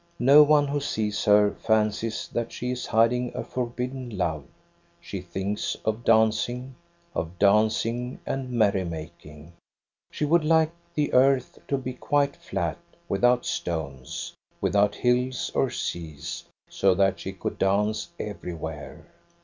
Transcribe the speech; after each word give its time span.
No 0.17 0.41
one 0.41 0.67
who 0.67 0.79
sees 0.79 1.25
her 1.25 1.51
fancies 1.51 2.27
that 2.29 2.51
she 2.51 2.71
is 2.71 2.87
hiding 2.87 3.31
a 3.35 3.43
forbidden 3.43 4.17
love. 4.17 4.45
She 4.99 5.21
thinks 5.21 5.77
of 5.85 6.03
dancing,— 6.03 6.73
of 7.13 7.37
dancing 7.37 8.19
and 8.25 8.49
merrymaking.^ 8.49 9.51
She 10.09 10.25
would 10.25 10.43
like 10.43 10.71
the 10.95 11.13
earth 11.13 11.59
to 11.67 11.77
be 11.77 11.93
quite 11.93 12.35
flat, 12.35 12.79
without 13.07 13.45
stones, 13.45 14.33
without 14.59 14.95
hills 14.95 15.51
or 15.53 15.69
seas, 15.69 16.45
so 16.67 16.95
that 16.95 17.19
she 17.19 17.31
could 17.31 17.59
dance 17.59 18.09
everywhere. 18.19 19.05